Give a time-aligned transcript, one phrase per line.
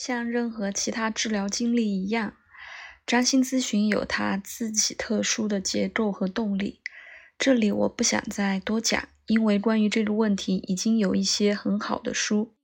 [0.00, 2.34] 像任何其他治疗经历一样，
[3.06, 6.80] 占星咨询有它自己特殊的结构和动力。
[7.38, 12.56] 这里我不想再多讲，因为关于这个问题已经有一些很好的书。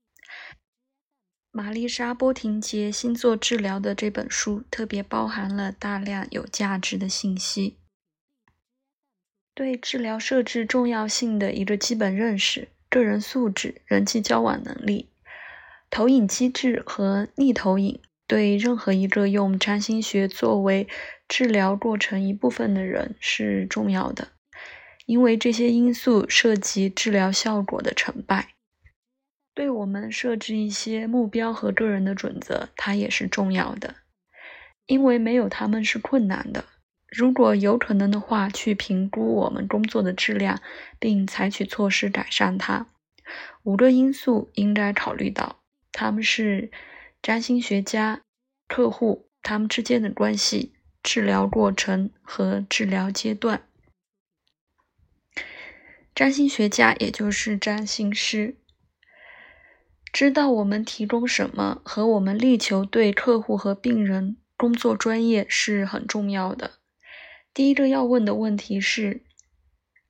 [1.50, 7.76] 玛丽莎·波廷杰星座治疗的这本书特别包含了大量有价值的信息。
[9.52, 15.10] 对治疗设置重要性的一个基本认识：个人素质、人际交往能力、
[15.90, 20.86] 投影机制和逆投影，对任何一个用占星学作为
[21.28, 24.28] 治疗过程一部分的人是重要的，
[25.06, 28.50] 因为这些因素涉及治疗效果的成败。
[29.54, 33.94] 对我们设置一些目标和个人的准则，它也是重要的，
[34.86, 36.66] 因为没有他们是困难的。
[37.08, 40.60] 如果有可能的话，去评估我们工作的质量，
[40.98, 42.88] 并采取措施改善它。
[43.62, 45.60] 五个因素应该考虑到，
[45.98, 46.70] 他们是
[47.22, 48.20] 占星学家、
[48.68, 53.66] 客户他们之间的关系、治疗过程和治疗阶段。
[56.14, 58.58] 占星学家也就是占星师，
[60.12, 66.72] 知道我们提供什么和我们力求对客户和病人工作专业是很重要的。
[67.54, 69.24] 第一个要问的问题是：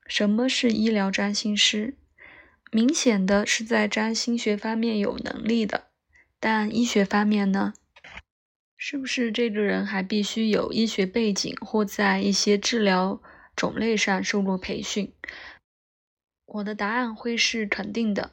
[0.09, 1.97] 什么是医疗占星师？
[2.72, 5.89] 明显的是在占星学方面有能力的，
[6.41, 7.75] 但医学方面呢？
[8.77, 13.22] 是不是这个人还必须有医学背景或在一些治疗
[13.55, 15.12] 种类上受过培训？
[16.44, 18.33] 我的答案会是肯定的。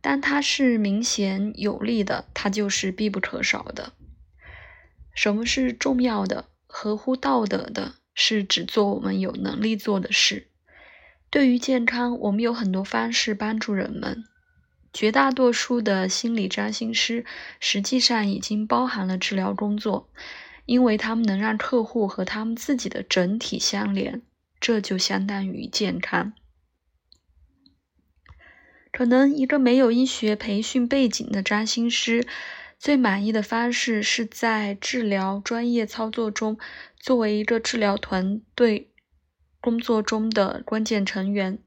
[0.00, 3.94] 但它是明显有利的，它就是必不可少的。
[5.12, 7.94] 什么是重要的、合乎道德的？
[8.14, 10.46] 是只做我们有能力做的事。
[11.30, 14.24] 对于健康，我们有很多方式帮助人们。
[14.92, 17.26] 绝大多数的心理占星师
[17.60, 20.08] 实际上已经包含了治疗工作，
[20.64, 24.22] 因为他们能让客户和他们自己的整体相连，
[24.58, 26.32] 这就相当于健康。
[28.90, 32.26] 可能一个没有医学培训背景的占星师。
[32.78, 36.58] 最满意的方式是在治疗专业操作中，
[36.98, 38.90] 作为一个治疗团队
[39.66, 41.58] 工作中的关键成员。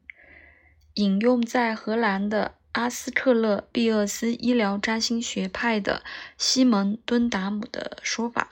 [0.93, 6.01] 引用在荷兰的阿斯克勒毕厄斯医疗占星学派的
[6.37, 8.51] 西蒙敦达姆的说法，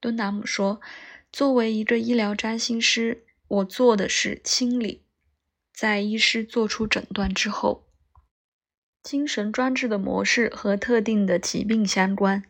[0.00, 0.80] 敦达姆说
[1.30, 5.02] ：“作为一个医疗占星师，我做的是清理，
[5.74, 7.86] 在医师做出诊断之后。”
[9.04, 12.44] 精神专制的模式和特定的疾病相关，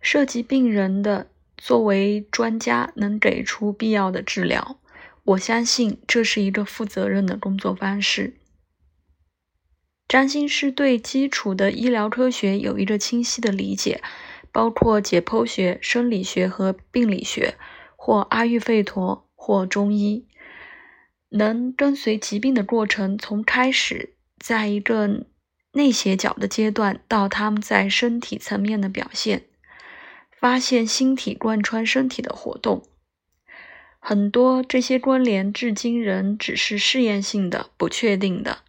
[0.00, 4.79] 涉及病人的作为专家能给出必要的治疗。
[5.30, 8.34] 我相信这是一个负责任的工作方式。
[10.08, 14.02] 占星师对基础的医疗科学有一个清晰的理解，
[14.50, 17.54] 包括解剖学、生理学和病理学，
[17.96, 20.26] 或阿育吠陀或中医，
[21.30, 25.26] 能跟随疾病的过程从开始，在一个。
[25.72, 29.44] 内斜角的阶段到他们在身体层面的表现，
[30.36, 32.82] 发现星体贯穿身体的活动，
[34.10, 38.64] 很多这些关联至今仍只是试验性的、不确定的。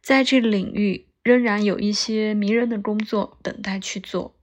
[0.00, 4.34] 在这个领域，仍然有一些迷人的工作等待去做。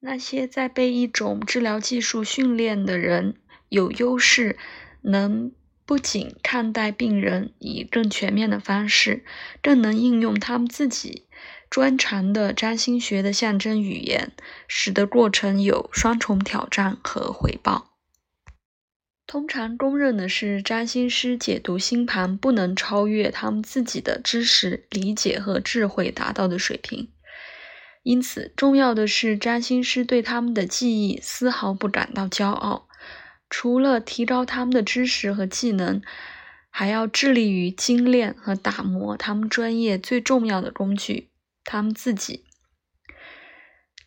[0.00, 3.34] 那些在被一种治疗技术训练的人
[3.68, 4.56] 有优势，
[5.02, 5.52] 能。
[5.84, 9.26] 不仅看待病人以更全面的方式，
[9.60, 11.26] 更能应用他们自己
[11.68, 14.32] 专长的占星学的象征语言，
[14.66, 17.93] 使得过程有双重挑战和回报。
[19.34, 27.08] 通常公认的是，占星师解读星盘不能超越他们自己的知识、理解和智慧达到的水平。
[28.04, 32.86] 因此，重要的是，占星师对他们的技艺丝毫不感到骄傲。
[33.50, 36.00] 除了提高他们的知识和技能，
[36.70, 41.30] 还要致力于精炼和打磨他们专业最重要的工具——
[41.66, 42.44] 他们自己。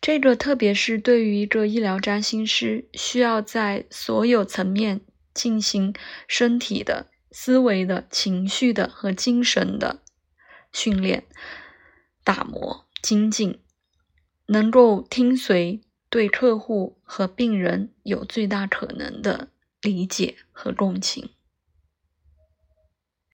[0.00, 5.02] 这个特别是对于一个医疗占星师，需要在所有层面
[5.38, 5.94] 进行
[6.26, 10.02] 身体的、思维的、情绪的和精神的
[10.72, 11.24] 训练、
[12.24, 13.60] 打磨、精进，
[14.46, 15.80] 能够听随。
[16.10, 19.50] 对客户和病人有最大可能的
[19.82, 21.28] 理解和共情。